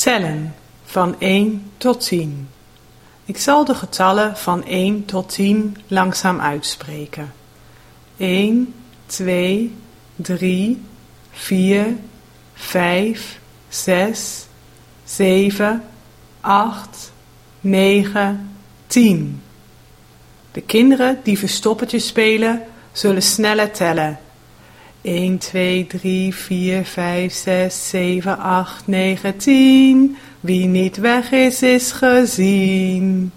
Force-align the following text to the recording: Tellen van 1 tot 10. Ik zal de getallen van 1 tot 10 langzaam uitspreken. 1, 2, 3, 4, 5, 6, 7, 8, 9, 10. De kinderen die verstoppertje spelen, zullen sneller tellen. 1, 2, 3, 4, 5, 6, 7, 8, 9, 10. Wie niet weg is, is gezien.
Tellen 0.00 0.54
van 0.84 1.16
1 1.18 1.70
tot 1.76 2.06
10. 2.06 2.48
Ik 3.24 3.38
zal 3.38 3.64
de 3.64 3.74
getallen 3.74 4.36
van 4.36 4.64
1 4.64 5.04
tot 5.04 5.28
10 5.28 5.76
langzaam 5.86 6.40
uitspreken. 6.40 7.32
1, 8.16 8.74
2, 9.06 9.74
3, 10.16 10.82
4, 11.30 11.96
5, 12.54 13.38
6, 13.68 14.46
7, 15.04 15.84
8, 16.40 17.12
9, 17.60 18.50
10. 18.86 19.42
De 20.52 20.60
kinderen 20.60 21.20
die 21.22 21.38
verstoppertje 21.38 21.98
spelen, 21.98 22.62
zullen 22.92 23.22
sneller 23.22 23.70
tellen. 23.70 24.18
1, 25.02 25.38
2, 25.38 25.86
3, 25.86 26.32
4, 26.32 26.84
5, 26.84 27.32
6, 27.32 27.88
7, 27.88 28.38
8, 28.38 28.86
9, 28.86 29.36
10. 29.36 30.16
Wie 30.40 30.66
niet 30.66 30.96
weg 30.96 31.32
is, 31.32 31.62
is 31.62 31.92
gezien. 31.92 33.32